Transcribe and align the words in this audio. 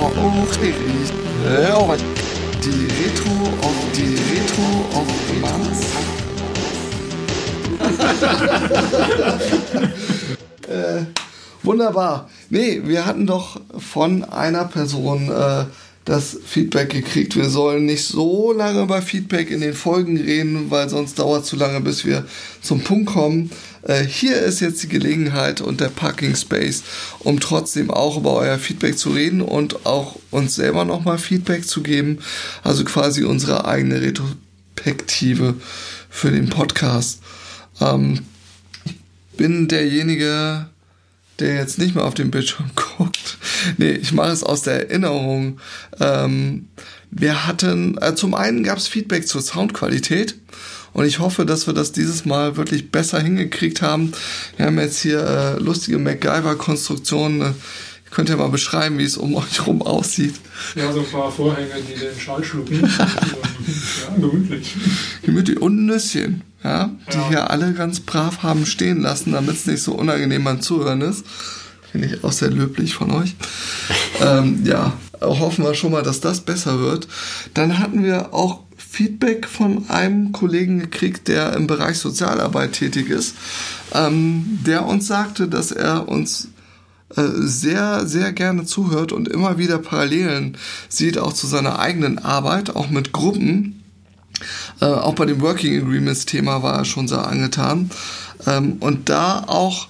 auch 0.00 0.56
die, 0.62 0.74
ja, 1.62 1.96
die 2.62 2.86
Retro 3.02 3.34
auf 3.62 3.76
die 3.96 4.14
Retro 4.32 4.68
auf 4.94 5.08
Mars. 5.40 5.80
äh, 10.68 11.04
wunderbar. 11.62 12.28
Nee, 12.50 12.82
wir 12.84 13.06
hatten 13.06 13.26
doch 13.26 13.60
von 13.78 14.24
einer 14.24 14.64
Person 14.64 15.30
äh, 15.30 15.64
das 16.06 16.38
Feedback 16.46 16.90
gekriegt. 16.90 17.34
Wir 17.34 17.50
sollen 17.50 17.84
nicht 17.84 18.04
so 18.04 18.52
lange 18.52 18.82
über 18.82 19.02
Feedback 19.02 19.50
in 19.50 19.60
den 19.60 19.74
Folgen 19.74 20.16
reden, 20.16 20.70
weil 20.70 20.88
sonst 20.88 21.18
dauert 21.18 21.42
es 21.42 21.48
zu 21.48 21.56
lange, 21.56 21.80
bis 21.80 22.04
wir 22.04 22.24
zum 22.62 22.80
Punkt 22.80 23.12
kommen. 23.12 23.50
Äh, 23.82 24.04
hier 24.04 24.40
ist 24.40 24.60
jetzt 24.60 24.84
die 24.84 24.88
Gelegenheit 24.88 25.60
und 25.60 25.80
der 25.80 25.88
Parking 25.88 26.36
Space, 26.36 26.84
um 27.18 27.40
trotzdem 27.40 27.90
auch 27.90 28.16
über 28.16 28.34
euer 28.34 28.58
Feedback 28.58 28.96
zu 28.96 29.10
reden 29.10 29.42
und 29.42 29.84
auch 29.84 30.16
uns 30.30 30.54
selber 30.54 30.84
nochmal 30.84 31.18
Feedback 31.18 31.66
zu 31.66 31.82
geben. 31.82 32.20
Also 32.62 32.84
quasi 32.84 33.24
unsere 33.24 33.64
eigene 33.66 34.00
Retrospektive 34.00 35.54
für 36.08 36.30
den 36.30 36.48
Podcast. 36.48 37.20
Ähm, 37.80 38.20
ich 38.84 38.94
bin 39.36 39.66
derjenige, 39.66 40.66
der 41.40 41.56
jetzt 41.56 41.78
nicht 41.78 41.96
mehr 41.96 42.04
auf 42.04 42.14
den 42.14 42.30
Bildschirm 42.30 42.70
guckt. 42.96 43.38
Nee, 43.78 43.92
ich 43.92 44.12
mache 44.12 44.30
es 44.30 44.42
aus 44.42 44.62
der 44.62 44.88
Erinnerung. 44.88 45.58
Ähm, 46.00 46.68
wir 47.10 47.46
hatten, 47.46 47.98
äh, 48.00 48.14
zum 48.14 48.34
einen 48.34 48.62
gab 48.62 48.78
es 48.78 48.88
Feedback 48.88 49.26
zur 49.26 49.42
Soundqualität 49.42 50.36
und 50.92 51.04
ich 51.04 51.18
hoffe, 51.18 51.46
dass 51.46 51.66
wir 51.66 51.74
das 51.74 51.92
dieses 51.92 52.24
Mal 52.24 52.56
wirklich 52.56 52.90
besser 52.90 53.20
hingekriegt 53.20 53.82
haben. 53.82 54.12
Wir 54.56 54.66
haben 54.66 54.78
jetzt 54.78 55.00
hier 55.00 55.20
äh, 55.20 55.62
lustige 55.62 55.98
MacGyver-Konstruktionen. 55.98 57.42
Äh, 57.42 57.52
könnt 58.10 58.28
ihr 58.30 58.36
mal 58.36 58.48
beschreiben, 58.48 58.98
wie 58.98 59.04
es 59.04 59.16
um 59.16 59.34
euch 59.36 59.66
rum 59.66 59.82
aussieht? 59.82 60.34
Ja, 60.74 60.92
so 60.92 61.00
ein 61.00 61.06
paar 61.06 61.30
Vorhänge, 61.30 61.74
die 61.88 61.98
den 61.98 62.18
Schall 62.18 62.42
schlucken. 62.42 62.80
ja, 62.98 64.14
gemütlich. 64.16 64.74
Gemütlich 65.22 65.60
und 65.60 65.76
ein 65.76 65.86
Nüsschen 65.86 66.42
ja, 66.66 66.90
die 67.12 67.16
ja. 67.16 67.28
hier 67.28 67.50
alle 67.50 67.72
ganz 67.74 68.00
brav 68.00 68.42
haben 68.42 68.66
stehen 68.66 69.00
lassen, 69.00 69.32
damit 69.32 69.54
es 69.54 69.66
nicht 69.66 69.82
so 69.82 69.92
unangenehm 69.92 70.42
beim 70.42 70.60
Zuhören 70.60 71.00
ist. 71.00 71.24
Finde 71.96 72.14
ich 72.14 72.24
auch 72.24 72.32
sehr 72.32 72.50
löblich 72.50 72.92
von 72.92 73.10
euch. 73.10 73.34
ähm, 74.20 74.66
ja, 74.66 74.92
hoffen 75.22 75.64
wir 75.64 75.72
schon 75.72 75.92
mal, 75.92 76.02
dass 76.02 76.20
das 76.20 76.42
besser 76.42 76.78
wird. 76.78 77.08
Dann 77.54 77.78
hatten 77.78 78.04
wir 78.04 78.34
auch 78.34 78.64
Feedback 78.76 79.48
von 79.48 79.88
einem 79.88 80.30
Kollegen 80.30 80.78
gekriegt, 80.78 81.26
der 81.26 81.54
im 81.54 81.66
Bereich 81.66 81.96
Sozialarbeit 81.96 82.72
tätig 82.72 83.08
ist, 83.08 83.34
ähm, 83.94 84.58
der 84.66 84.84
uns 84.84 85.06
sagte, 85.06 85.48
dass 85.48 85.72
er 85.72 86.06
uns 86.06 86.48
äh, 87.16 87.22
sehr, 87.36 88.06
sehr 88.06 88.34
gerne 88.34 88.66
zuhört 88.66 89.12
und 89.12 89.26
immer 89.26 89.56
wieder 89.56 89.78
Parallelen 89.78 90.58
sieht, 90.90 91.16
auch 91.16 91.32
zu 91.32 91.46
seiner 91.46 91.78
eigenen 91.78 92.18
Arbeit, 92.18 92.76
auch 92.76 92.90
mit 92.90 93.12
Gruppen 93.12 93.82
äh, 94.82 94.84
auch 94.84 95.14
bei 95.14 95.24
dem 95.24 95.40
Working 95.40 95.82
Agreements 95.82 96.26
Thema 96.26 96.62
war 96.62 96.76
er 96.76 96.84
schon 96.84 97.08
sehr 97.08 97.26
angetan. 97.26 97.90
Ähm, 98.46 98.76
und 98.80 99.08
da 99.08 99.44
auch 99.46 99.88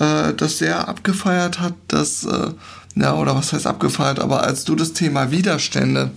äh, 0.00 0.34
das 0.34 0.58
sehr 0.58 0.88
abgefeiert 0.88 1.60
hat, 1.60 1.74
dass, 1.88 2.24
äh, 2.24 2.50
ja, 2.96 3.14
oder 3.14 3.36
was 3.36 3.52
heißt 3.52 3.66
abgefeiert, 3.66 4.18
aber 4.18 4.42
als 4.42 4.64
du 4.64 4.74
das 4.74 4.94
Thema 4.94 5.30
Widerstände 5.30 6.10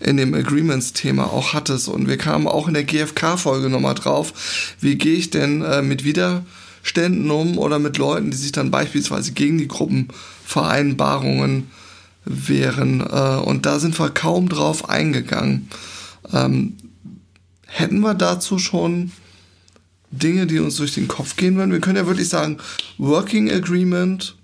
in 0.00 0.18
dem 0.18 0.34
Agreements-Thema 0.34 1.32
auch 1.32 1.54
hattest 1.54 1.88
und 1.88 2.06
wir 2.06 2.18
kamen 2.18 2.46
auch 2.46 2.68
in 2.68 2.74
der 2.74 2.84
GFK-Folge 2.84 3.70
nochmal 3.70 3.94
drauf, 3.94 4.34
wie 4.80 4.96
gehe 4.96 5.16
ich 5.16 5.30
denn 5.30 5.62
äh, 5.62 5.80
mit 5.80 6.04
Widerständen 6.04 7.30
um 7.30 7.56
oder 7.56 7.78
mit 7.78 7.96
Leuten, 7.96 8.30
die 8.30 8.36
sich 8.36 8.52
dann 8.52 8.70
beispielsweise 8.70 9.32
gegen 9.32 9.56
die 9.56 9.68
Gruppenvereinbarungen 9.68 11.70
wehren. 12.26 13.00
Äh, 13.00 13.38
und 13.38 13.64
da 13.64 13.78
sind 13.78 13.98
wir 13.98 14.10
kaum 14.10 14.48
drauf 14.48 14.90
eingegangen. 14.90 15.68
Ähm, 16.32 16.76
hätten 17.66 18.00
wir 18.00 18.14
dazu 18.14 18.58
schon 18.58 19.12
Dinge, 20.10 20.46
die 20.46 20.58
uns 20.58 20.76
durch 20.76 20.94
den 20.94 21.08
Kopf 21.08 21.36
gehen 21.36 21.56
würden? 21.56 21.72
Wir 21.72 21.80
können 21.80 21.96
ja 21.96 22.06
wirklich 22.06 22.28
sagen, 22.28 22.58
Working 22.98 23.50
Agreement 23.50 24.36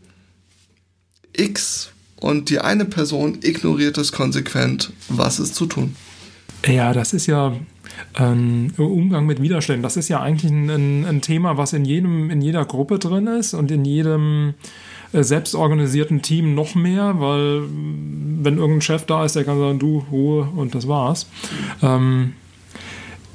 X 1.36 1.90
und 2.16 2.50
die 2.50 2.60
eine 2.60 2.84
Person 2.84 3.38
ignoriert 3.42 3.98
es 3.98 4.12
konsequent. 4.12 4.92
Was 5.08 5.38
ist 5.38 5.54
zu 5.54 5.66
tun? 5.66 5.96
Ja, 6.66 6.92
das 6.92 7.12
ist 7.12 7.26
ja 7.26 7.54
ähm, 8.18 8.72
Umgang 8.76 9.26
mit 9.26 9.42
Widerständen. 9.42 9.82
Das 9.82 9.96
ist 9.96 10.08
ja 10.08 10.20
eigentlich 10.20 10.50
ein, 10.50 11.04
ein, 11.04 11.20
Thema, 11.20 11.58
was 11.58 11.72
in 11.72 11.84
jedem, 11.84 12.30
in 12.30 12.40
jeder 12.40 12.64
Gruppe 12.64 12.98
drin 12.98 13.26
ist 13.26 13.54
und 13.54 13.70
in 13.70 13.84
jedem 13.84 14.54
äh, 15.12 15.22
selbstorganisierten 15.22 16.22
Team 16.22 16.54
noch 16.54 16.74
mehr, 16.74 17.20
weil 17.20 17.62
wenn 18.42 18.56
irgendein 18.56 18.80
Chef 18.80 19.04
da 19.04 19.24
ist, 19.24 19.36
der 19.36 19.44
kann 19.44 19.58
sagen, 19.58 19.78
du, 19.78 20.04
Ruhe 20.10 20.48
und 20.56 20.74
das 20.74 20.88
war's. 20.88 21.26
Ähm, 21.82 22.32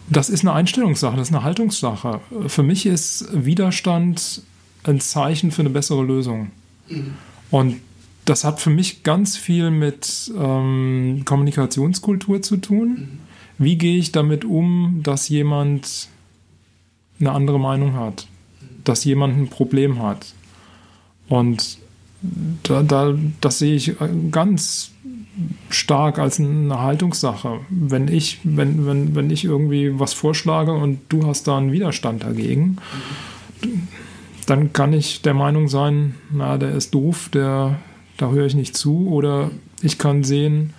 das 0.09 0.29
ist 0.29 0.41
eine 0.41 0.53
Einstellungssache, 0.53 1.17
das 1.17 1.29
ist 1.29 1.35
eine 1.35 1.43
Haltungssache. 1.43 2.21
Für 2.47 2.63
mich 2.63 2.85
ist 2.85 3.27
Widerstand 3.31 4.41
ein 4.83 4.99
Zeichen 4.99 5.51
für 5.51 5.61
eine 5.61 5.69
bessere 5.69 6.03
Lösung. 6.03 6.51
Mhm. 6.87 7.13
Und 7.51 7.75
das 8.25 8.43
hat 8.43 8.59
für 8.59 8.69
mich 8.69 9.03
ganz 9.03 9.37
viel 9.37 9.71
mit 9.71 10.31
ähm, 10.37 11.23
Kommunikationskultur 11.25 12.41
zu 12.41 12.57
tun. 12.57 12.89
Mhm. 12.89 13.19
Wie 13.57 13.77
gehe 13.77 13.97
ich 13.97 14.11
damit 14.11 14.45
um, 14.45 15.01
dass 15.03 15.29
jemand 15.29 16.07
eine 17.19 17.31
andere 17.31 17.59
Meinung 17.59 17.93
hat, 17.93 18.27
dass 18.83 19.03
jemand 19.03 19.37
ein 19.37 19.49
Problem 19.49 20.01
hat? 20.01 20.33
Und 21.27 21.77
da, 22.63 22.83
da, 22.83 23.15
das 23.41 23.59
sehe 23.59 23.75
ich 23.75 23.95
ganz 24.31 24.91
stark 25.69 26.19
als 26.19 26.39
eine 26.39 26.79
Haltungssache. 26.79 27.59
Wenn 27.69 28.07
ich, 28.07 28.39
wenn, 28.43 28.85
wenn, 28.85 29.15
wenn 29.15 29.29
ich 29.29 29.45
irgendwie 29.45 29.99
was 29.99 30.13
vorschlage 30.13 30.73
und 30.73 30.99
du 31.09 31.25
hast 31.25 31.47
da 31.47 31.57
einen 31.57 31.71
Widerstand 31.71 32.23
dagegen, 32.23 32.77
dann 34.45 34.73
kann 34.73 34.93
ich 34.93 35.21
der 35.21 35.33
Meinung 35.33 35.67
sein, 35.67 36.15
na, 36.31 36.57
der 36.57 36.73
ist 36.75 36.93
doof, 36.93 37.29
der, 37.33 37.79
da 38.17 38.31
höre 38.31 38.45
ich 38.45 38.55
nicht 38.55 38.75
zu. 38.75 39.09
Oder 39.09 39.51
ich 39.81 39.97
kann 39.97 40.23
sehen, 40.23 40.73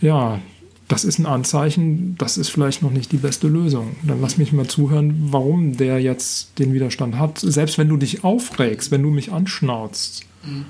ja, 0.00 0.40
das 0.88 1.04
ist 1.04 1.18
ein 1.18 1.26
Anzeichen, 1.26 2.16
das 2.16 2.38
ist 2.38 2.48
vielleicht 2.48 2.82
noch 2.82 2.92
nicht 2.92 3.10
die 3.10 3.16
beste 3.16 3.48
Lösung. 3.48 3.96
Dann 4.04 4.20
lass 4.20 4.38
mich 4.38 4.52
mal 4.52 4.68
zuhören, 4.68 5.16
warum 5.32 5.76
der 5.76 6.00
jetzt 6.00 6.58
den 6.60 6.72
Widerstand 6.72 7.18
hat. 7.18 7.38
Selbst 7.38 7.76
wenn 7.76 7.88
du 7.88 7.96
dich 7.96 8.22
aufregst, 8.22 8.92
wenn 8.92 9.02
du 9.02 9.10
mich 9.10 9.32
anschnauzt, 9.32 10.24
mhm 10.44 10.66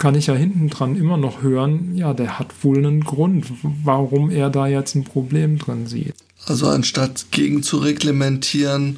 kann 0.00 0.16
ich 0.16 0.26
ja 0.26 0.34
hinten 0.34 0.70
dran 0.70 0.96
immer 0.96 1.18
noch 1.18 1.42
hören, 1.42 1.94
ja, 1.94 2.14
der 2.14 2.38
hat 2.38 2.64
wohl 2.64 2.78
einen 2.78 3.04
Grund, 3.04 3.46
warum 3.84 4.30
er 4.30 4.50
da 4.50 4.66
jetzt 4.66 4.96
ein 4.96 5.04
Problem 5.04 5.58
drin 5.58 5.86
sieht. 5.86 6.14
Also 6.46 6.68
anstatt 6.68 7.26
gegen 7.30 7.62
zu 7.62 7.78
reglementieren, 7.78 8.96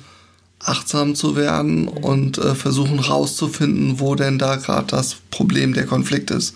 achtsam 0.61 1.17
zu 1.17 1.35
werden 1.35 1.89
und 1.89 2.39
äh, 2.39 2.55
versuchen 2.55 3.01
rauszufinden, 3.01 3.99
wo 3.99 4.15
denn 4.15 4.39
da 4.39 4.57
gerade 4.57 4.87
das 4.87 5.17
Problem, 5.31 5.75
der 5.75 5.87
Konflikt 5.87 6.31
ist. 6.31 6.55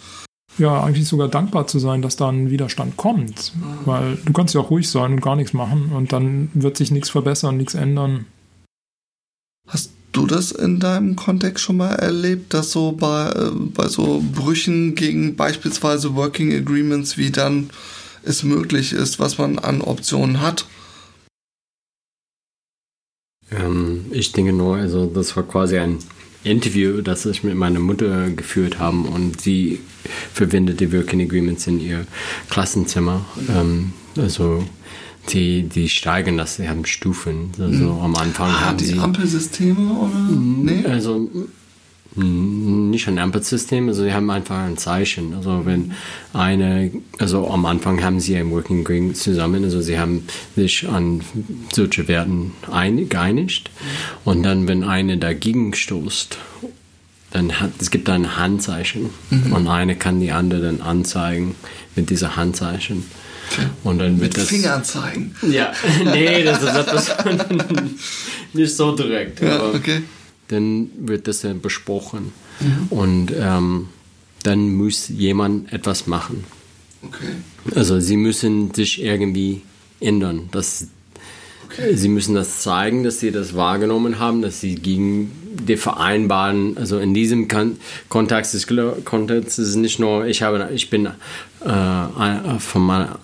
Ja, 0.58 0.82
eigentlich 0.82 1.08
sogar 1.08 1.28
dankbar 1.28 1.66
zu 1.66 1.80
sein, 1.80 2.00
dass 2.00 2.14
da 2.14 2.28
ein 2.28 2.48
Widerstand 2.48 2.96
kommt. 2.96 3.52
Weil 3.84 4.16
du 4.24 4.32
kannst 4.32 4.54
ja 4.54 4.60
auch 4.60 4.70
ruhig 4.70 4.88
sein 4.88 5.12
und 5.14 5.20
gar 5.20 5.36
nichts 5.36 5.52
machen 5.54 5.90
und 5.92 6.12
dann 6.12 6.50
wird 6.54 6.76
sich 6.76 6.92
nichts 6.92 7.10
verbessern, 7.10 7.56
nichts 7.56 7.74
ändern. 7.74 8.26
Hast 9.66 9.90
du 10.16 10.26
das 10.26 10.52
in 10.52 10.80
deinem 10.80 11.16
Kontext 11.16 11.62
schon 11.64 11.76
mal 11.76 11.94
erlebt, 11.94 12.54
dass 12.54 12.72
so 12.72 12.92
bei, 12.92 13.30
äh, 13.30 13.50
bei 13.52 13.88
so 13.88 14.22
Brüchen 14.34 14.94
gegen 14.94 15.36
beispielsweise 15.36 16.14
Working 16.14 16.52
Agreements, 16.54 17.18
wie 17.18 17.30
dann 17.30 17.70
es 18.22 18.42
möglich 18.42 18.92
ist, 18.92 19.18
was 19.18 19.38
man 19.38 19.58
an 19.58 19.80
Optionen 19.82 20.40
hat? 20.40 20.66
Ähm, 23.50 24.06
ich 24.10 24.32
denke 24.32 24.52
nur, 24.52 24.76
also 24.76 25.06
das 25.06 25.36
war 25.36 25.44
quasi 25.44 25.78
ein 25.78 25.98
Interview, 26.42 27.02
das 27.02 27.26
ich 27.26 27.42
mit 27.42 27.54
meiner 27.54 27.80
Mutter 27.80 28.30
geführt 28.30 28.78
habe 28.78 28.98
und 29.08 29.40
sie 29.40 29.80
verwendet 30.32 30.80
die 30.80 30.92
Working 30.92 31.20
Agreements 31.20 31.66
in 31.66 31.80
ihr 31.80 32.06
Klassenzimmer. 32.48 33.24
Ähm, 33.48 33.92
also 34.16 34.64
die, 35.28 35.64
die 35.64 35.88
steigern 35.88 36.36
das, 36.36 36.56
sie 36.56 36.68
haben 36.68 36.84
Stufen. 36.86 37.50
Also 37.58 37.94
mhm. 37.94 38.00
am 38.00 38.16
Anfang 38.16 38.50
ah, 38.50 38.66
haben 38.66 38.76
die 38.76 38.84
sie. 38.84 38.98
Ampelsysteme 38.98 39.92
oder? 39.92 40.18
Nee? 40.30 40.84
Also 40.86 41.28
nicht 42.18 43.08
ein 43.08 43.18
Ampelsystem, 43.18 43.88
also 43.88 44.02
sie 44.02 44.12
haben 44.12 44.30
einfach 44.30 44.58
ein 44.58 44.78
Zeichen. 44.78 45.34
Also 45.34 45.66
wenn 45.66 45.92
eine, 46.32 46.90
also 47.18 47.48
am 47.50 47.66
Anfang 47.66 48.02
haben 48.02 48.20
sie 48.20 48.36
ein 48.36 48.50
Working 48.50 48.84
Group 48.84 49.16
zusammen, 49.16 49.64
also 49.64 49.82
sie 49.82 49.98
haben 49.98 50.24
sich 50.54 50.88
an 50.88 51.20
solche 51.72 52.08
Werten 52.08 52.52
einig, 52.70 53.10
geeinigt 53.10 53.70
und 54.24 54.42
dann, 54.44 54.66
wenn 54.66 54.82
eine 54.82 55.18
dagegen 55.18 55.74
stoßt, 55.74 56.38
dann 57.32 57.60
hat, 57.60 57.72
es 57.80 57.90
gibt 57.90 58.08
ein 58.08 58.36
Handzeichen 58.38 59.10
mhm. 59.30 59.52
und 59.52 59.68
eine 59.68 59.94
kann 59.96 60.20
die 60.20 60.32
andere 60.32 60.62
dann 60.62 60.80
anzeigen 60.80 61.54
mit 61.96 62.08
dieser 62.08 62.36
Handzeichen. 62.36 63.04
Und 63.84 63.98
dann 63.98 64.20
wird 64.20 64.32
Mit 64.32 64.36
das. 64.38 64.48
Fingern 64.48 64.84
zeigen. 64.84 65.34
Ja, 65.42 65.72
nee, 66.04 66.42
das 66.42 66.62
ist 66.62 66.74
etwas 66.74 67.16
nicht 68.52 68.74
so 68.76 68.94
direkt. 68.94 69.40
Ja, 69.40 69.62
okay. 69.72 70.02
Dann 70.48 70.90
wird 70.98 71.26
das 71.28 71.40
dann 71.40 71.60
besprochen. 71.60 72.32
Mhm. 72.60 72.86
Und 72.90 73.32
ähm, 73.38 73.88
dann 74.42 74.74
muss 74.74 75.08
jemand 75.08 75.72
etwas 75.72 76.06
machen. 76.06 76.44
Okay. 77.02 77.74
Also 77.74 78.00
sie 78.00 78.16
müssen 78.16 78.72
sich 78.74 79.02
irgendwie 79.02 79.62
ändern. 80.00 80.48
Das, 80.52 80.88
Okay. 81.68 81.96
Sie 81.96 82.08
müssen 82.08 82.34
das 82.34 82.60
zeigen, 82.60 83.02
dass 83.02 83.18
sie 83.18 83.32
das 83.32 83.54
wahrgenommen 83.56 84.18
haben, 84.20 84.40
dass 84.40 84.60
sie 84.60 84.76
gegen 84.76 85.32
die 85.60 85.76
vereinbaren, 85.76 86.76
also 86.76 86.98
in 86.98 87.14
diesem 87.14 87.48
Kon 87.48 87.76
Kontext 88.08 88.54
ist, 88.54 88.68
Kontext 89.04 89.58
ist 89.58 89.76
nicht 89.76 89.98
nur, 89.98 90.26
ich, 90.26 90.42
habe, 90.42 90.70
ich 90.72 90.90
bin 90.90 91.06
äh, 91.06 92.58
von 92.58 92.82
meiner 92.82 93.18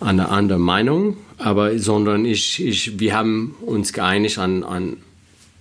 eine 0.00 0.30
andere 0.30 0.58
Meinung, 0.58 1.18
aber 1.36 1.78
sondern 1.78 2.24
ich, 2.24 2.64
ich, 2.64 2.98
wir 2.98 3.14
haben 3.14 3.54
uns 3.60 3.92
geeinigt 3.92 4.38
an, 4.38 4.64
an 4.64 4.96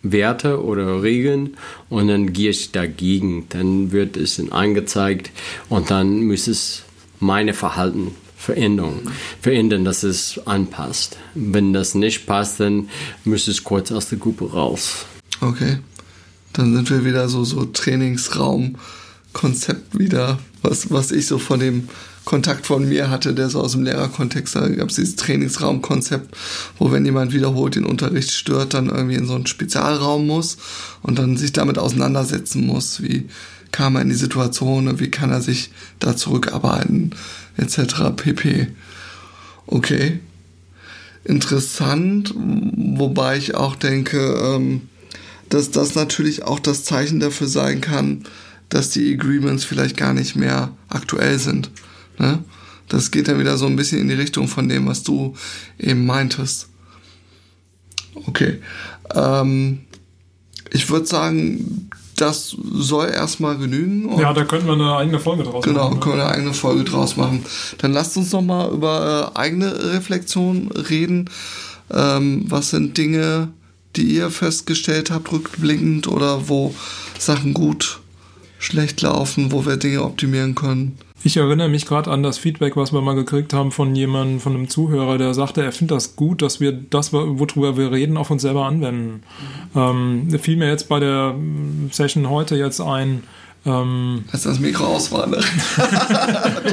Werte 0.01 0.63
oder 0.63 1.03
Regeln 1.03 1.57
und 1.89 2.07
dann 2.07 2.31
gehe 2.31 2.51
ich 2.51 2.71
dagegen. 2.71 3.47
Dann 3.49 3.91
wird 3.91 4.15
es 4.15 4.41
angezeigt 4.51 5.31
und 5.67 5.91
dann 5.91 6.25
muss 6.25 6.47
es 6.47 6.83
meine 7.19 7.53
Verhalten 7.53 8.15
verändern, 8.37 9.11
verändern, 9.41 9.83
dass 9.83 10.03
es 10.03 10.39
anpasst. 10.47 11.17
Wenn 11.35 11.73
das 11.73 11.95
nicht 11.95 12.25
passt, 12.25 12.61
dann 12.61 12.89
muss 13.25 13.49
es 13.49 13.65
kurz 13.65 13.91
aus 13.91 14.07
der 14.07 14.19
Gruppe 14.19 14.51
raus. 14.53 15.05
Okay. 15.41 15.79
Dann 16.53 16.73
sind 16.73 16.89
wir 16.89 17.05
wieder 17.05 17.29
so, 17.29 17.43
so 17.43 17.65
Trainingsraum-Konzept 17.65 19.97
wieder, 19.97 20.39
was, 20.61 20.91
was 20.91 21.11
ich 21.11 21.27
so 21.27 21.37
von 21.37 21.59
dem 21.59 21.89
Kontakt 22.25 22.67
von 22.67 22.87
mir 22.87 23.09
hatte, 23.09 23.33
der 23.33 23.49
so 23.49 23.61
aus 23.61 23.71
dem 23.71 23.83
Lehrerkontext, 23.83 24.55
da 24.55 24.67
gab 24.67 24.89
es 24.89 24.95
dieses 24.95 25.15
Trainingsraum-Konzept, 25.15 26.35
wo 26.77 26.91
wenn 26.91 27.05
jemand 27.05 27.33
wiederholt 27.33 27.75
den 27.75 27.85
Unterricht 27.85 28.31
stört, 28.31 28.73
dann 28.73 28.89
irgendwie 28.89 29.15
in 29.15 29.25
so 29.25 29.35
einen 29.35 29.47
Spezialraum 29.47 30.27
muss 30.27 30.57
und 31.01 31.17
dann 31.17 31.37
sich 31.37 31.53
damit 31.53 31.77
auseinandersetzen 31.77 32.65
muss, 32.65 33.01
wie 33.01 33.29
kam 33.71 33.95
er 33.95 34.01
in 34.01 34.09
die 34.09 34.15
Situation 34.15 34.87
und 34.87 34.99
wie 34.99 35.11
kann 35.11 35.31
er 35.31 35.41
sich 35.41 35.71
da 35.99 36.15
zurückarbeiten, 36.15 37.15
etc. 37.57 38.15
pp. 38.15 38.67
Okay. 39.65 40.19
Interessant, 41.23 42.33
wobei 42.35 43.37
ich 43.37 43.55
auch 43.55 43.75
denke, 43.75 44.19
ähm, 44.19 44.88
dass 45.49 45.71
das 45.71 45.95
natürlich 45.95 46.43
auch 46.43 46.59
das 46.59 46.83
Zeichen 46.83 47.19
dafür 47.19 47.47
sein 47.47 47.81
kann, 47.81 48.23
dass 48.69 48.91
die 48.91 49.13
Agreements 49.13 49.65
vielleicht 49.65 49.97
gar 49.97 50.13
nicht 50.13 50.35
mehr 50.35 50.71
aktuell 50.89 51.39
sind. 51.39 51.71
Ne? 52.17 52.43
Das 52.87 53.11
geht 53.11 53.27
dann 53.27 53.39
wieder 53.39 53.57
so 53.57 53.65
ein 53.65 53.75
bisschen 53.75 53.99
in 53.99 54.07
die 54.09 54.15
Richtung 54.15 54.47
von 54.47 54.69
dem, 54.69 54.87
was 54.87 55.03
du 55.03 55.35
eben 55.79 56.05
meintest. 56.05 56.67
Okay. 58.27 58.59
Ähm, 59.13 59.79
ich 60.71 60.89
würde 60.89 61.05
sagen, 61.05 61.89
das 62.15 62.55
soll 62.73 63.09
erstmal 63.09 63.57
genügen. 63.57 64.19
Ja, 64.19 64.33
da 64.33 64.43
könnten 64.43 64.67
wir 64.67 64.73
eine 64.73 64.95
eigene 64.97 65.19
Folge 65.19 65.43
draus 65.43 65.63
Genau, 65.63 65.85
machen. 65.85 65.93
ne? 65.95 65.99
können 66.01 66.17
wir 66.17 66.25
eine 66.25 66.33
eigene 66.33 66.53
Folge 66.53 66.83
draus 66.83 67.15
machen. 67.15 67.45
Dann 67.77 67.93
lasst 67.93 68.17
uns 68.17 68.31
noch 68.31 68.41
mal 68.41 68.69
über 68.71 69.31
äh, 69.35 69.39
eigene 69.39 69.93
Reflexion 69.93 70.69
reden. 70.71 71.29
Ähm, 71.91 72.43
was 72.47 72.71
sind 72.71 72.97
Dinge, 72.97 73.49
die 73.95 74.15
ihr 74.15 74.29
festgestellt 74.29 75.11
habt, 75.11 75.31
rückblickend 75.31 76.07
oder 76.07 76.47
wo 76.47 76.73
Sachen 77.17 77.53
gut, 77.53 77.99
schlecht 78.59 79.01
laufen, 79.01 79.51
wo 79.51 79.65
wir 79.65 79.77
Dinge 79.77 80.03
optimieren 80.03 80.55
können? 80.55 80.97
Ich 81.21 81.35
erinnere 81.35 81.67
mich 81.67 81.85
gerade 81.85 82.09
an 82.11 82.23
das 82.23 82.37
Feedback, 82.37 82.77
was 82.77 82.93
wir 82.93 83.01
mal 83.01 83.15
gekriegt 83.15 83.51
haben 83.51 83.71
von 83.71 83.93
jemandem, 83.93 84.39
von 84.39 84.55
einem 84.55 84.69
Zuhörer, 84.69 85.17
der 85.17 85.33
sagte, 85.33 85.61
er 85.61 85.73
findet 85.73 85.97
das 85.97 86.15
gut, 86.15 86.41
dass 86.41 86.61
wir 86.61 86.71
das, 86.71 87.11
worüber 87.11 87.75
wir 87.75 87.91
reden, 87.91 88.15
auf 88.15 88.31
uns 88.31 88.41
selber 88.41 88.65
anwenden. 88.65 89.23
Ähm, 89.75 90.29
fiel 90.39 90.55
mir 90.55 90.69
jetzt 90.69 90.87
bei 90.87 91.01
der 91.01 91.35
Session 91.91 92.29
heute 92.29 92.55
jetzt 92.55 92.79
ein, 92.79 93.23
ähm, 93.65 94.23
Dass 94.31 94.43
das 94.43 94.59
Mikro 94.59 94.85
aus 94.85 95.11
war, 95.11 95.27
ne? 95.27 95.37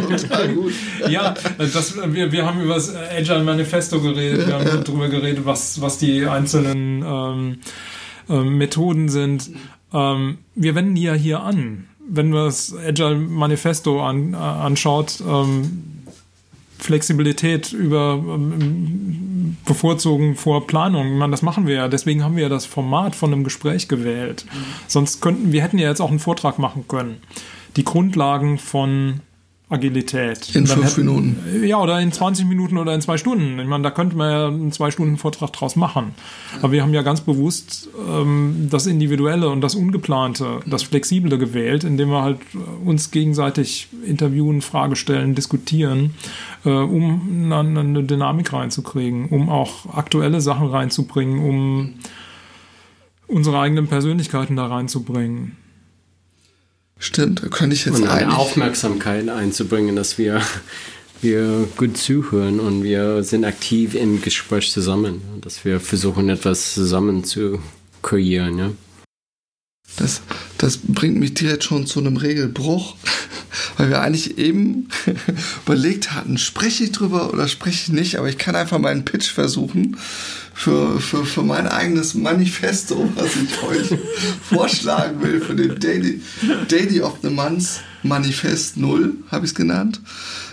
Total 0.08 0.54
gut. 0.54 0.72
ja, 1.08 1.34
das, 1.58 1.96
wir, 2.12 2.30
wir 2.30 2.46
haben 2.46 2.60
über 2.60 2.74
das 2.74 2.94
Agile 2.94 3.42
Manifesto 3.42 4.00
geredet, 4.00 4.46
wir 4.46 4.54
haben 4.54 4.64
darüber 4.84 5.08
geredet, 5.08 5.44
was, 5.44 5.80
was 5.80 5.98
die 5.98 6.26
einzelnen 6.26 7.02
ähm, 7.04 7.58
ähm, 8.28 8.58
Methoden 8.58 9.08
sind. 9.08 9.50
Ähm, 9.92 10.38
wir 10.54 10.74
wenden 10.74 10.94
die 10.94 11.02
ja 11.02 11.14
hier 11.14 11.40
an. 11.40 11.86
Wenn 12.08 12.30
man 12.30 12.44
das 12.44 12.74
Agile 12.74 13.16
Manifesto 13.16 14.04
an, 14.04 14.34
äh, 14.34 14.36
anschaut, 14.36 15.20
ähm, 15.26 15.82
Flexibilität 16.78 17.72
über 17.72 18.22
ähm, 18.22 19.45
bevorzugen 19.66 20.34
vor 20.34 20.66
Planung. 20.66 21.12
Ich 21.12 21.18
meine, 21.18 21.32
das 21.32 21.42
machen 21.42 21.66
wir 21.66 21.74
ja. 21.74 21.88
Deswegen 21.88 22.24
haben 22.24 22.36
wir 22.36 22.44
ja 22.44 22.48
das 22.48 22.64
Format 22.66 23.14
von 23.14 23.32
einem 23.32 23.44
Gespräch 23.44 23.88
gewählt. 23.88 24.46
Sonst 24.86 25.20
könnten 25.20 25.52
wir 25.52 25.62
hätten 25.62 25.78
ja 25.78 25.88
jetzt 25.88 26.00
auch 26.00 26.10
einen 26.10 26.18
Vortrag 26.18 26.58
machen 26.58 26.86
können. 26.88 27.20
Die 27.76 27.84
Grundlagen 27.84 28.58
von 28.58 29.20
Agilität. 29.68 30.54
In 30.54 30.64
fünf 30.64 30.84
hätten- 30.96 31.00
Minuten. 31.06 31.64
Ja, 31.64 31.78
oder 31.82 32.00
in 32.00 32.12
20 32.12 32.46
Minuten 32.46 32.78
oder 32.78 32.94
in 32.94 33.00
zwei 33.00 33.16
Stunden. 33.16 33.58
Ich 33.58 33.66
meine, 33.66 33.82
da 33.82 33.90
könnte 33.90 34.14
man 34.16 34.30
ja 34.30 34.46
einen 34.46 34.70
zwei 34.70 34.92
Stunden 34.92 35.16
Vortrag 35.16 35.52
draus 35.52 35.74
machen. 35.74 36.14
Aber 36.62 36.70
wir 36.70 36.82
haben 36.82 36.94
ja 36.94 37.02
ganz 37.02 37.20
bewusst 37.20 37.88
ähm, 38.08 38.68
das 38.70 38.86
Individuelle 38.86 39.48
und 39.48 39.60
das 39.62 39.74
Ungeplante, 39.74 40.60
das 40.66 40.84
Flexible 40.84 41.36
gewählt, 41.36 41.82
indem 41.82 42.10
wir 42.10 42.22
halt 42.22 42.38
äh, 42.54 42.88
uns 42.88 43.10
gegenseitig 43.10 43.88
interviewen, 44.06 44.62
Frage 44.62 44.94
stellen, 44.94 45.34
diskutieren, 45.34 46.14
äh, 46.64 46.68
um 46.70 47.50
eine, 47.52 47.80
eine 47.80 48.04
Dynamik 48.04 48.52
reinzukriegen, 48.52 49.26
um 49.30 49.48
auch 49.48 49.92
aktuelle 49.96 50.40
Sachen 50.40 50.68
reinzubringen, 50.68 51.40
um 51.44 51.94
unsere 53.26 53.58
eigenen 53.58 53.88
Persönlichkeiten 53.88 54.54
da 54.54 54.66
reinzubringen. 54.66 55.56
Stimmt, 56.98 57.42
da 57.42 57.48
könnte 57.48 57.74
ich 57.74 57.84
jetzt 57.84 58.00
Und 58.00 58.08
eine. 58.08 58.36
Aufmerksamkeit 58.36 59.28
einzubringen, 59.28 59.96
dass 59.96 60.16
wir, 60.16 60.40
wir 61.20 61.68
gut 61.76 61.96
zuhören 61.96 62.58
und 62.58 62.82
wir 62.82 63.22
sind 63.22 63.44
aktiv 63.44 63.94
im 63.94 64.22
Gespräch 64.22 64.70
zusammen. 64.70 65.22
Dass 65.42 65.64
wir 65.64 65.78
versuchen, 65.80 66.28
etwas 66.30 66.74
zusammen 66.74 67.24
zu 67.24 67.60
kreieren. 68.02 68.58
Ja? 68.58 68.70
Das, 69.96 70.22
das 70.58 70.78
bringt 70.78 71.16
mich 71.18 71.34
direkt 71.34 71.64
schon 71.64 71.86
zu 71.86 72.00
einem 72.00 72.16
Regelbruch, 72.16 72.96
weil 73.76 73.90
wir 73.90 74.00
eigentlich 74.00 74.38
eben 74.38 74.88
überlegt 75.66 76.12
hatten, 76.12 76.38
spreche 76.38 76.84
ich 76.84 76.92
drüber 76.92 77.32
oder 77.32 77.48
spreche 77.48 77.84
ich 77.84 77.88
nicht, 77.92 78.18
aber 78.18 78.28
ich 78.28 78.38
kann 78.38 78.56
einfach 78.56 78.78
meinen 78.78 79.04
Pitch 79.04 79.30
versuchen 79.30 79.96
für, 80.54 81.00
für, 81.00 81.24
für 81.26 81.42
mein 81.42 81.66
eigenes 81.66 82.14
Manifesto, 82.14 83.10
was 83.14 83.30
ich 83.36 83.62
euch 83.62 83.98
vorschlagen 84.42 85.22
will, 85.22 85.40
für 85.40 85.54
den 85.54 85.78
Daily, 85.78 86.20
Daily 86.68 87.00
of 87.02 87.18
the 87.22 87.30
Month 87.30 87.82
Manifest 88.02 88.76
0, 88.76 89.14
habe 89.30 89.44
ich 89.44 89.52
es 89.52 89.54
genannt. 89.54 90.00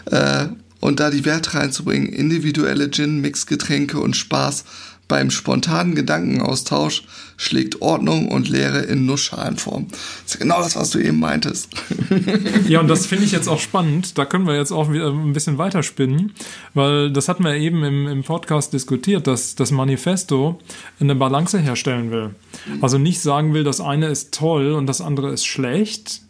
Äh, 0.06 0.48
und 0.80 1.00
da 1.00 1.10
die 1.10 1.24
Werte 1.24 1.54
reinzubringen, 1.54 2.10
individuelle 2.10 2.92
Gin-Mix-Getränke 2.92 4.00
und 4.00 4.18
Spaß 4.18 4.66
beim 5.08 5.30
spontanen 5.30 5.96
Gedankenaustausch 5.96 7.04
schlägt 7.38 7.82
Ordnung 7.82 8.30
und 8.30 8.48
Lehre 8.48 8.80
in 8.80 9.06
Nussschalenform. 9.06 9.88
Das 9.90 10.36
ist 10.36 10.40
genau 10.40 10.62
das, 10.62 10.76
was 10.76 10.92
du 10.92 11.00
eben 11.00 11.20
meintest. 11.20 11.70
Ja, 12.68 12.80
und 12.80 12.88
das 12.88 13.06
finde 13.06 13.26
ich 13.26 13.32
jetzt 13.32 13.48
auch 13.48 13.60
spannend. 13.60 14.18
Da 14.18 14.26
können 14.26 14.48
wir 14.48 14.56
jetzt 14.56 14.72
auch 14.72 14.92
wieder 14.92 15.10
ein 15.10 15.34
bisschen 15.34 15.58
weiterspinnen, 15.58 16.34
weil 16.74 17.12
das 17.12 17.28
hatten 17.28 17.44
wir 17.44 17.56
eben 17.56 17.84
im, 17.84 18.08
im 18.08 18.24
Podcast 18.24 18.74
diskutiert, 18.74 19.28
dass 19.28 19.56
das 19.56 19.72
Manifesto 19.72 20.60
eine 21.00 21.16
Balance 21.16 21.60
herstellen 21.60 22.12
will. 22.12 22.36
Also 22.82 22.98
nicht 22.98 23.22
sagen 23.22 23.54
will, 23.54 23.64
das 23.64 23.82
eine 23.82 24.08
ist 24.08 24.34
toll 24.34 24.72
und 24.72 24.88
das 24.88 25.02
andere 25.02 25.32
ist 25.32 25.46
schlecht, 25.46 26.22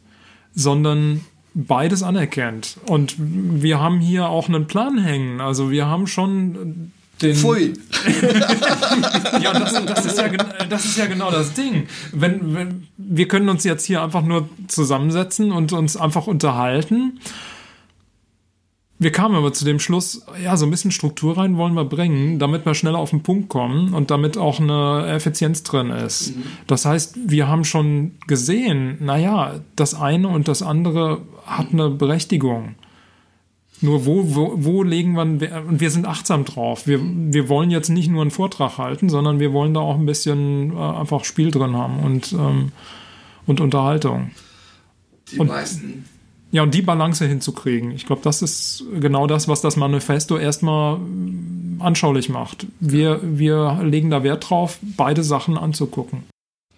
sondern 0.55 1.21
beides 1.53 2.03
anerkennt. 2.03 2.77
Und 2.87 3.15
wir 3.17 3.79
haben 3.79 3.99
hier 3.99 4.29
auch 4.29 4.47
einen 4.49 4.67
Plan 4.67 4.97
hängen. 4.97 5.39
Also 5.39 5.71
wir 5.71 5.85
haben 5.85 6.07
schon 6.07 6.91
den. 7.21 7.35
Pfui. 7.35 7.73
Ja, 9.41 9.51
das, 9.59 9.85
das, 9.85 10.05
ist 10.05 10.17
ja, 10.17 10.27
gen- 10.27 10.45
das 10.69 10.85
ist 10.85 10.97
ja 10.97 11.05
genau 11.05 11.31
das 11.31 11.53
Ding. 11.53 11.87
Wenn, 12.11 12.53
wenn, 12.55 12.87
wir 12.97 13.27
können 13.27 13.49
uns 13.49 13.63
jetzt 13.63 13.85
hier 13.85 14.01
einfach 14.01 14.21
nur 14.21 14.47
zusammensetzen 14.67 15.51
und 15.51 15.73
uns 15.73 15.97
einfach 15.97 16.27
unterhalten. 16.27 17.19
Wir 18.99 19.11
kamen 19.11 19.35
aber 19.35 19.51
zu 19.51 19.65
dem 19.65 19.79
Schluss, 19.79 20.25
ja, 20.41 20.55
so 20.55 20.65
ein 20.65 20.69
bisschen 20.71 20.91
Struktur 20.91 21.37
rein 21.37 21.57
wollen 21.57 21.73
wir 21.73 21.83
bringen, 21.83 22.39
damit 22.39 22.65
wir 22.65 22.73
schneller 22.73 22.99
auf 22.99 23.09
den 23.09 23.21
Punkt 23.23 23.49
kommen 23.49 23.93
und 23.93 24.11
damit 24.11 24.37
auch 24.37 24.59
eine 24.61 25.07
Effizienz 25.07 25.63
drin 25.63 25.89
ist. 25.89 26.33
Das 26.67 26.85
heißt, 26.85 27.17
wir 27.25 27.47
haben 27.49 27.65
schon 27.65 28.11
gesehen, 28.27 28.97
naja, 29.01 29.55
das 29.75 29.93
eine 29.93 30.29
und 30.29 30.47
das 30.47 30.61
andere 30.61 31.21
hat 31.45 31.67
eine 31.73 31.89
Berechtigung. 31.89 32.75
Nur 33.83 34.05
wo, 34.05 34.33
wo, 34.33 34.53
wo 34.55 34.81
legen 34.81 35.13
wir, 35.15 35.65
und 35.67 35.81
wir 35.81 35.91
sind 35.91 36.05
achtsam 36.07 36.45
drauf. 36.45 36.87
Wir, 36.87 37.01
wir 37.03 37.49
wollen 37.49 37.69
jetzt 37.69 37.89
nicht 37.89 38.09
nur 38.09 38.21
einen 38.21 38.31
Vortrag 38.31 38.77
halten, 38.77 39.09
sondern 39.09 39.41
wir 39.41 39.51
wollen 39.51 39.73
da 39.73 39.81
auch 39.81 39.99
ein 39.99 40.05
bisschen 40.05 40.71
äh, 40.71 40.79
einfach 40.79 41.25
Spiel 41.25 41.51
drin 41.51 41.75
haben 41.75 41.99
und, 41.99 42.31
ähm, 42.31 42.71
und 43.45 43.59
Unterhaltung. 43.59 44.31
Die 45.31 45.37
Und- 45.37 45.47
meisten. 45.47 46.05
Ja, 46.51 46.61
und 46.61 46.73
die 46.75 46.83
Balance 46.83 47.25
hinzukriegen. 47.25 47.89
Ich 47.91 48.05
glaube, 48.05 48.21
das 48.23 48.43
ist 48.43 48.85
genau 49.01 49.25
das, 49.25 49.47
was 49.47 49.61
das 49.61 49.75
Manifesto 49.75 50.37
erstmal 50.37 50.99
mm, 50.99 51.81
anschaulich 51.81 52.29
macht. 52.29 52.67
Wir, 52.79 53.19
wir 53.23 53.79
legen 53.83 54.11
da 54.11 54.21
Wert 54.23 54.49
drauf, 54.49 54.77
beide 54.95 55.23
Sachen 55.23 55.57
anzugucken. 55.57 56.23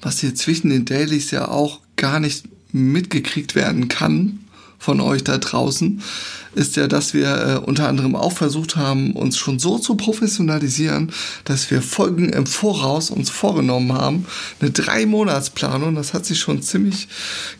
Was 0.01 0.19
hier 0.21 0.33
zwischen 0.33 0.69
den 0.69 0.85
Dailies 0.85 1.29
ja 1.31 1.49
auch 1.49 1.81
gar 1.97 2.21
nicht 2.21 2.45
mitgekriegt 2.71 3.53
werden 3.53 3.89
kann 3.89 4.39
von 4.85 5.01
euch 5.01 5.23
da 5.23 5.39
draußen, 5.39 5.99
ist 6.53 6.75
ja, 6.75 6.87
dass 6.87 7.15
wir 7.15 7.27
äh, 7.27 7.57
unter 7.57 7.87
anderem 7.87 8.15
auch 8.15 8.31
versucht 8.31 8.75
haben, 8.75 9.13
uns 9.13 9.35
schon 9.35 9.57
so 9.57 9.79
zu 9.79 9.95
professionalisieren, 9.95 11.11
dass 11.43 11.71
wir 11.71 11.81
Folgen 11.81 12.29
im 12.29 12.45
Voraus 12.45 13.09
uns 13.09 13.31
vorgenommen 13.31 13.93
haben. 13.93 14.25
Eine 14.59 14.69
Drei-Monats-Planung, 14.69 15.95
das 15.95 16.13
hat 16.13 16.27
sich 16.27 16.39
schon 16.39 16.61
ziemlich 16.61 17.07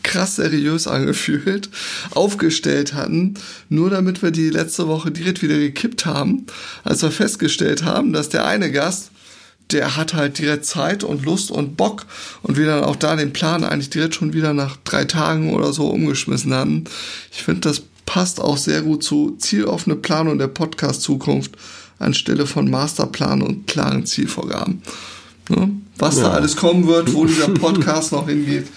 krass 0.04 0.36
seriös 0.36 0.86
angefühlt, 0.96 1.70
aufgestellt 2.12 2.94
hatten, 2.94 3.34
nur 3.70 3.90
damit 3.90 4.22
wir 4.22 4.30
die 4.30 4.52
letzte 4.52 4.88
Woche 4.88 5.10
direkt 5.10 5.42
wieder 5.42 5.58
gekippt 5.58 6.06
haben, 6.06 6.46
als 6.84 7.02
wir 7.02 7.12
festgestellt 7.12 7.84
haben, 7.84 8.14
dass 8.14 8.30
der 8.30 8.46
eine 8.46 8.72
Gast 8.72 9.10
der 9.72 9.96
hat 9.96 10.14
halt 10.14 10.38
direkt 10.38 10.66
Zeit 10.66 11.04
und 11.04 11.26
Lust 11.26 11.52
und 11.52 11.76
Bock 11.76 12.06
und 12.44 12.58
wir 12.58 12.66
dann 12.66 12.84
auch 12.84 12.96
da 12.96 13.16
den 13.16 13.34
Plan 13.34 13.64
eigentlich 13.64 13.90
direkt 13.90 14.16
schon 14.16 14.34
wieder 14.34 14.54
nach 14.54 14.78
drei 14.84 15.06
Tagen 15.06 15.54
oder 15.54 15.74
so 15.74 15.88
umgeschmissen 15.88 16.54
haben. 16.54 16.84
Ich 17.32 17.44
finde, 17.44 17.62
das 17.62 17.82
passt 18.06 18.40
auch 18.40 18.58
sehr 18.58 18.82
gut 18.82 19.04
zu 19.04 19.36
zieloffene 19.40 19.96
Planung 19.96 20.38
der 20.38 20.48
Podcast-Zukunft 20.48 21.58
anstelle 21.98 22.46
von 22.46 22.70
Masterplan 22.70 23.42
und 23.42 23.68
klaren 23.68 24.06
Zielvorgaben. 24.06 24.82
Ne? 25.50 25.72
Was 25.98 26.18
ja. 26.18 26.24
da 26.24 26.32
alles 26.32 26.56
kommen 26.56 26.88
wird, 26.88 27.14
wo 27.14 27.26
dieser 27.26 27.48
Podcast 27.54 28.12
noch 28.12 28.28
hingeht. 28.28 28.68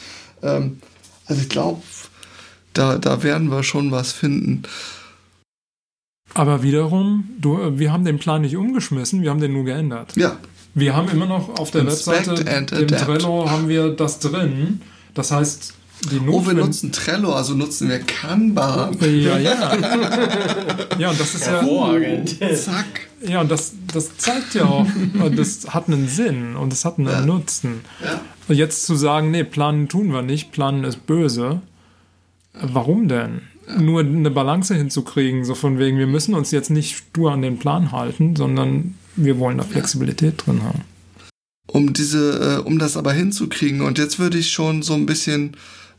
Ähm, 0.43 0.79
also 1.27 1.43
ich 1.43 1.49
glaube, 1.49 1.83
da, 2.73 2.97
da 2.97 3.23
werden 3.23 3.51
wir 3.51 3.63
schon 3.63 3.91
was 3.91 4.13
finden. 4.13 4.63
Aber 6.35 6.63
wiederum, 6.63 7.29
du, 7.39 7.79
wir 7.79 7.93
haben 7.93 8.05
den 8.05 8.19
Plan 8.19 8.43
nicht 8.43 8.57
umgeschmissen, 8.57 9.23
wir 9.23 9.31
haben 9.31 9.41
den 9.41 9.53
nur 9.53 9.65
geändert. 9.65 10.15
Ja, 10.17 10.39
wir 10.75 10.97
haben 10.97 11.09
immer 11.09 11.27
noch 11.27 11.59
auf 11.59 11.71
der 11.71 11.83
Inspect 11.83 12.29
Webseite, 12.29 12.77
im 12.77 12.89
Trello 12.89 13.51
haben 13.51 13.69
wir 13.69 13.91
das 13.91 14.19
drin. 14.19 14.81
Das 15.15 15.31
heißt, 15.31 15.75
die 16.13 16.21
Not, 16.21 16.35
oh, 16.35 16.47
wir 16.47 16.55
nutzen 16.55 16.93
Trello, 16.93 17.33
also 17.33 17.55
nutzen 17.55 17.89
wir 17.89 17.99
Kanban. 17.99 18.97
Ja, 19.01 19.37
ja. 19.39 19.77
ja, 20.99 21.11
und 21.11 21.21
das 21.21 21.35
ist 21.35 21.47
ja. 21.47 22.55
Zack. 22.55 23.09
Ja, 23.27 23.41
und 23.41 23.51
das, 23.51 23.73
das 23.93 24.17
zeigt 24.17 24.55
ja 24.55 24.65
auch, 24.65 24.87
das 25.35 25.75
hat 25.75 25.89
einen 25.89 26.09
Sinn 26.09 26.55
und 26.55 26.73
es 26.73 26.85
hat 26.85 26.99
einen 26.99 27.09
ja. 27.09 27.21
Nutzen. 27.21 27.81
Ja. 28.05 28.21
Und 28.47 28.55
jetzt 28.55 28.87
zu 28.87 28.95
sagen, 28.95 29.33
nee, 29.33 29.43
planen 29.43 29.89
tun 29.89 30.13
wir 30.13 30.23
nicht, 30.23 30.53
planen 30.53 30.85
ist 30.85 31.05
böse. 31.07 31.63
Warum 32.53 33.09
denn? 33.09 33.43
Ja. 33.67 33.81
Nur 33.81 34.01
eine 34.01 34.31
Balance 34.31 34.75
hinzukriegen, 34.75 35.45
so 35.45 35.55
von 35.55 35.79
wegen, 35.79 35.99
wir 35.99 36.07
müssen 36.07 36.35
uns 36.35 36.53
jetzt 36.53 36.71
nicht 36.71 36.97
stur 36.97 37.33
an 37.33 37.43
den 37.43 37.59
Plan 37.59 37.91
halten, 37.91 38.37
sondern 38.37 38.95
wir 39.25 39.39
wollen 39.39 39.59
da 39.59 39.65
Flexibilität 39.65 40.47
drin 40.47 40.63
haben. 40.63 40.83
Um 41.67 41.93
diese, 41.93 42.59
äh, 42.59 42.67
um 42.67 42.79
das 42.79 42.97
aber 42.97 43.13
hinzukriegen, 43.13 43.83
und 43.83 43.99
jetzt 43.99 44.19
würde 44.19 44.39
ich 44.39 44.51
schon 44.51 44.83
so 44.83 44.95
ein 44.95 45.07
bisschen 45.07 45.57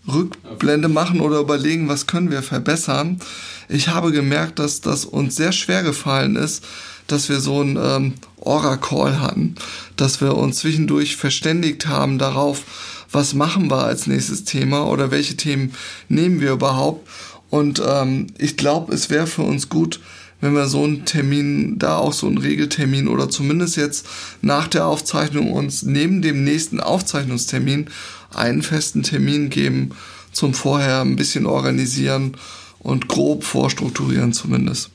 Rückblende 0.08 0.88
machen 0.88 1.20
oder 1.20 1.40
überlegen, 1.40 1.88
was 1.88 2.08
können 2.08 2.32
wir 2.32 2.42
verbessern. 2.42 3.20
Ich 3.68 3.90
habe 3.90 4.12
gemerkt, 4.12 4.60
dass 4.60 4.82
das 4.82 5.06
uns 5.06 5.36
sehr 5.36 5.52
schwer 5.52 5.84
gefallen 5.84 6.36
ist, 6.36 6.66
dass 7.08 7.30
wir 7.30 7.40
so 7.40 7.62
ein 7.62 7.78
ähm, 7.82 8.14
Aura-Call 8.42 9.20
hatten, 9.20 9.56
dass 9.96 10.22
wir 10.22 10.36
uns 10.36 10.58
zwischendurch 10.58 11.18
verständigt 11.18 11.88
haben 11.88 12.18
darauf, 12.18 12.64
was 13.12 13.34
machen 13.34 13.70
wir 13.70 13.84
als 13.84 14.08
nächstes 14.08 14.44
Thema 14.44 14.88
oder 14.88 15.12
welche 15.12 15.36
Themen 15.36 15.74
nehmen 16.08 16.40
wir 16.40 16.52
überhaupt. 16.52 17.08
Und 17.50 17.82
ähm, 17.86 18.28
ich 18.38 18.58
glaube, 18.58 18.94
es 18.94 19.10
wäre 19.10 19.28
für 19.28 19.42
uns 19.42 19.70
gut, 19.70 20.00
wenn 20.42 20.54
wir 20.54 20.68
so 20.68 20.84
einen 20.84 21.06
Termin, 21.06 21.80
da 21.80 21.98
auch 21.98 22.14
so 22.14 22.28
einen 22.28 22.38
Regeltermin 22.38 23.08
oder 23.08 23.30
zumindest 23.30 23.78
jetzt 23.78 24.08
nach 24.42 24.68
der 24.68 24.86
Aufzeichnung 24.86 25.52
uns 25.52 25.84
neben 25.84 26.22
dem 26.22 26.44
nächsten 26.44 26.80
Aufzeichnungstermin 26.80 27.88
einen 28.34 28.62
festen 28.62 29.04
Termin 29.04 29.50
geben 29.50 29.92
zum 30.32 30.54
vorher 30.54 31.02
ein 31.02 31.16
bisschen 31.16 31.46
organisieren 31.46 32.38
und 32.80 33.08
grob 33.08 33.44
vorstrukturieren 33.44 34.34
zumindest. 34.34 34.90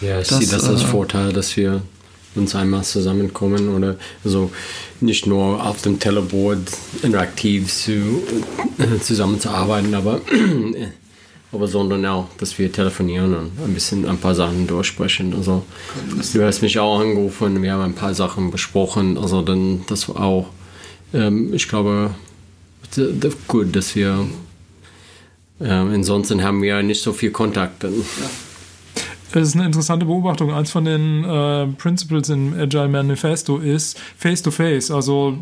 Ja, 0.00 0.20
ich 0.20 0.28
das, 0.28 0.38
sehe 0.38 0.48
das 0.48 0.64
als 0.64 0.82
äh, 0.82 0.86
Vorteil, 0.86 1.32
dass 1.32 1.56
wir 1.56 1.82
uns 2.34 2.54
einmal 2.54 2.84
zusammenkommen 2.84 3.68
oder 3.68 3.96
so 4.24 4.50
nicht 5.00 5.26
nur 5.26 5.64
auf 5.64 5.82
dem 5.82 5.98
Teleboard 5.98 6.60
interaktiv 7.02 7.72
zu, 7.72 8.22
äh, 8.78 9.00
zusammenzuarbeiten, 9.00 9.94
aber 9.94 10.20
aber 11.56 11.68
sondern 11.68 12.06
auch, 12.06 12.28
dass 12.38 12.58
wir 12.58 12.70
telefonieren 12.70 13.34
und 13.34 13.50
ein 13.64 13.74
bisschen 13.74 14.06
ein 14.06 14.18
paar 14.18 14.34
Sachen 14.34 14.66
durchsprechen. 14.66 15.34
Also 15.34 15.64
du 16.32 16.44
hast 16.44 16.62
mich 16.62 16.78
auch 16.78 17.00
angerufen, 17.00 17.62
wir 17.62 17.72
haben 17.72 17.82
ein 17.82 17.94
paar 17.94 18.14
Sachen 18.14 18.50
besprochen. 18.50 19.18
Also 19.18 19.42
dann 19.42 19.84
das 19.88 20.08
war 20.08 20.22
auch, 20.22 20.48
ähm, 21.12 21.52
ich 21.52 21.68
glaube, 21.68 22.10
gut, 23.48 23.74
dass 23.74 23.96
wir 23.96 24.26
ähm, 25.60 25.90
ansonsten 25.94 26.42
haben 26.42 26.62
wir 26.62 26.82
nicht 26.82 27.02
so 27.02 27.12
viel 27.12 27.30
Kontakt. 27.30 27.82
Dann. 27.84 27.94
Das 29.32 29.48
ist 29.48 29.54
eine 29.54 29.66
interessante 29.66 30.06
Beobachtung. 30.06 30.52
Eins 30.52 30.70
von 30.70 30.84
den 30.84 31.24
äh, 31.24 31.66
Principles 31.78 32.28
im 32.28 32.54
Agile 32.54 32.88
Manifesto 32.88 33.58
ist 33.58 33.98
Face-to-Face, 34.18 34.90
-face, 34.90 34.94
also 34.94 35.36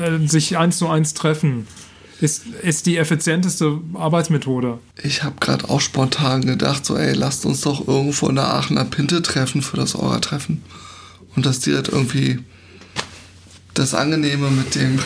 äh, 0.00 0.26
sich 0.26 0.58
eins 0.58 0.78
zu 0.78 0.88
eins 0.88 1.14
treffen 1.14 1.66
ist, 2.20 2.46
ist 2.62 2.86
die 2.86 2.96
effizienteste 2.96 3.78
Arbeitsmethode. 3.94 4.78
Ich 5.02 5.22
habe 5.22 5.36
gerade 5.40 5.68
auch 5.68 5.80
spontan 5.80 6.44
gedacht, 6.44 6.86
so 6.86 6.96
ey, 6.96 7.12
lasst 7.14 7.44
uns 7.44 7.60
doch 7.60 7.86
irgendwo 7.86 8.28
in 8.28 8.36
der 8.36 8.52
Aachener 8.52 8.84
Pinte 8.84 9.22
treffen 9.22 9.62
für 9.62 9.76
das 9.76 9.94
Aura-Treffen. 9.94 10.62
Und 11.34 11.44
das 11.44 11.60
direkt 11.60 11.88
irgendwie 11.88 12.38
das 13.74 13.94
Angenehme 13.94 14.50
mit 14.50 14.74
dem. 14.74 14.98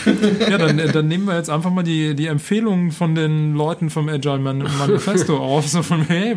ja, 0.48 0.56
dann, 0.56 0.76
dann 0.92 1.08
nehmen 1.08 1.24
wir 1.24 1.36
jetzt 1.36 1.50
einfach 1.50 1.70
mal 1.70 1.82
die, 1.82 2.14
die 2.14 2.26
Empfehlungen 2.26 2.92
von 2.92 3.14
den 3.14 3.54
Leuten 3.54 3.90
vom 3.90 4.08
Agile 4.08 4.38
Manifesto 4.38 5.36
auf. 5.40 5.68
So 5.68 5.82
von, 5.82 6.02
hey, 6.02 6.36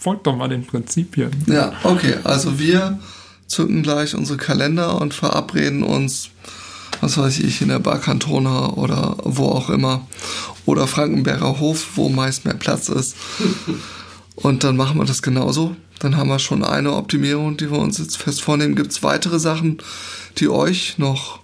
folgt 0.00 0.26
doch 0.26 0.36
mal 0.36 0.48
den 0.48 0.64
Prinzipien. 0.64 1.30
Ja, 1.46 1.74
okay. 1.84 2.14
Also 2.24 2.58
wir 2.58 2.98
zünden 3.46 3.82
gleich 3.82 4.14
unsere 4.14 4.38
Kalender 4.38 5.00
und 5.00 5.12
verabreden 5.12 5.82
uns 5.82 6.30
was 7.02 7.18
weiß 7.18 7.40
ich, 7.40 7.60
in 7.60 7.68
der 7.68 7.80
Bar 7.80 8.00
Cantona 8.00 8.74
oder 8.74 9.16
wo 9.24 9.48
auch 9.48 9.68
immer. 9.68 10.06
Oder 10.64 10.86
Frankenberger 10.86 11.58
Hof, 11.58 11.96
wo 11.96 12.08
meist 12.08 12.44
mehr 12.44 12.54
Platz 12.54 12.88
ist. 12.88 13.16
Und 14.36 14.62
dann 14.62 14.76
machen 14.76 14.98
wir 14.98 15.04
das 15.04 15.20
genauso. 15.20 15.76
Dann 15.98 16.16
haben 16.16 16.28
wir 16.28 16.38
schon 16.38 16.64
eine 16.64 16.92
Optimierung, 16.92 17.56
die 17.56 17.70
wir 17.70 17.78
uns 17.78 17.98
jetzt 17.98 18.16
fest 18.16 18.40
vornehmen. 18.40 18.76
Gibt 18.76 18.92
es 18.92 19.02
weitere 19.02 19.40
Sachen, 19.40 19.78
die 20.38 20.48
euch 20.48 20.96
noch 20.98 21.40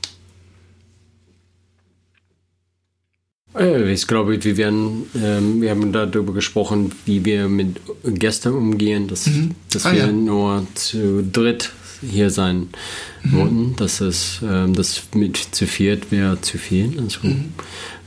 äh, 3.57 3.93
ich 3.93 4.07
glaube, 4.07 4.43
wir 4.45 4.57
werden, 4.57 5.07
ähm, 5.21 5.61
wir 5.61 5.71
haben 5.71 5.93
darüber 5.93 6.33
gesprochen, 6.33 6.93
wie 7.05 7.25
wir 7.25 7.49
mit 7.49 7.81
Gästen 8.05 8.55
umgehen, 8.55 9.09
dass, 9.09 9.27
mhm. 9.27 9.57
dass 9.73 9.87
ah, 9.87 9.93
wir 9.93 10.07
ja. 10.07 10.13
nur 10.13 10.67
zu 10.75 11.25
dritt 11.25 11.73
hier 12.01 12.31
sein 12.31 12.69
mhm. 13.23 13.33
wollten, 13.33 13.77
dass 13.77 14.01
es 14.01 14.41
ähm, 14.43 14.75
das 14.75 15.03
mit 15.15 15.37
zu 15.37 15.67
viert 15.67 16.11
wäre 16.11 16.41
zu 16.41 16.59
viel. 16.59 16.99
Also, 16.99 17.21
mhm. 17.23 17.53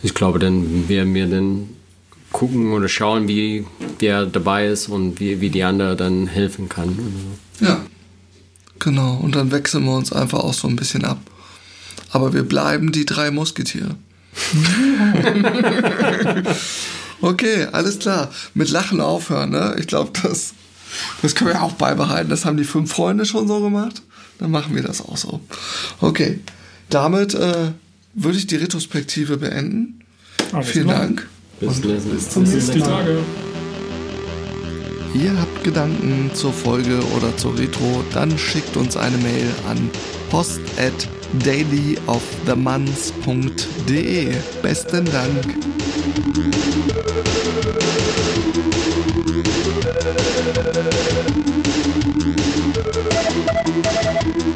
Ich 0.04 0.14
glaube, 0.14 0.40
dann 0.40 0.90
werden 0.90 1.14
wir 1.14 1.28
dann 1.28 1.70
gucken 2.32 2.72
oder 2.72 2.88
schauen, 2.88 3.28
wie 3.28 3.66
der 4.00 4.26
dabei 4.26 4.68
ist 4.68 4.88
und 4.88 5.20
wie, 5.20 5.42
wie 5.42 5.50
die 5.50 5.64
andere 5.64 5.96
dann 5.96 6.28
helfen 6.28 6.70
kann. 6.70 6.98
Ja, 7.60 7.82
genau. 8.80 9.16
Und 9.18 9.36
dann 9.36 9.52
wechseln 9.52 9.84
wir 9.86 9.96
uns 9.96 10.12
einfach 10.14 10.40
auch 10.40 10.54
so 10.54 10.68
ein 10.68 10.76
bisschen 10.76 11.06
ab. 11.06 11.20
Aber 12.12 12.34
wir 12.34 12.44
bleiben 12.44 12.92
die 12.92 13.06
drei 13.06 13.32
Musketiere. 13.32 13.96
okay, 17.22 17.68
alles 17.72 18.00
klar. 18.00 18.32
Mit 18.54 18.70
Lachen 18.70 19.02
aufhören, 19.02 19.52
ne? 19.52 19.76
Ich 19.78 19.88
glaube, 19.88 20.12
das 20.24 20.54
das 21.22 21.36
können 21.36 21.52
wir 21.52 21.62
auch 21.62 21.74
beibehalten. 21.74 22.30
Das 22.30 22.46
haben 22.46 22.58
die 22.58 22.64
fünf 22.64 22.92
Freunde 22.92 23.26
schon 23.26 23.48
so 23.48 23.62
gemacht. 23.62 24.02
Dann 24.40 24.52
machen 24.52 24.76
wir 24.76 24.84
das 24.84 25.02
auch 25.02 25.18
so. 25.18 25.40
Okay. 26.00 26.40
Damit 26.90 27.34
äh, 27.34 27.72
würde 28.14 28.38
ich 28.38 28.48
die 28.48 28.58
Retrospektive 28.58 29.38
beenden. 29.38 30.02
Alles 30.52 30.70
Vielen 30.70 30.88
klar. 30.88 31.00
Dank. 31.00 31.30
Bis, 31.60 31.80
bis 31.80 32.30
zum 32.30 32.44
nächsten 32.44 32.80
Mal. 32.80 33.24
Ihr 35.14 35.40
habt 35.40 35.64
Gedanken 35.64 36.32
zur 36.34 36.52
Folge 36.54 37.00
oder 37.18 37.36
zur 37.36 37.60
Retro, 37.60 38.02
dann 38.14 38.38
schickt 38.38 38.78
uns 38.78 38.96
eine 38.96 39.18
Mail 39.18 39.48
an 39.70 39.90
post 40.30 40.62
at 40.78 41.10
dailyofthemonths.de. 41.44 44.34
Besten 44.62 45.06
Dank. 45.06 45.56
Thank 50.14 50.28
you. 54.38 54.51